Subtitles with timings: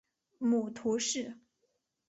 [0.39, 1.37] 母屠氏。